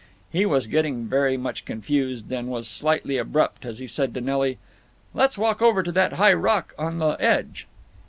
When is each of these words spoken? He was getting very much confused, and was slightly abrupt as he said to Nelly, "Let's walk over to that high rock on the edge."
He 0.31 0.47
was 0.47 0.65
getting 0.65 1.05
very 1.05 1.37
much 1.37 1.63
confused, 1.63 2.31
and 2.31 2.47
was 2.47 2.67
slightly 2.67 3.19
abrupt 3.19 3.65
as 3.65 3.77
he 3.77 3.85
said 3.85 4.15
to 4.15 4.21
Nelly, 4.21 4.57
"Let's 5.13 5.37
walk 5.37 5.61
over 5.61 5.83
to 5.83 5.91
that 5.91 6.13
high 6.13 6.33
rock 6.33 6.73
on 6.75 6.97
the 6.97 7.11
edge." 7.19 7.67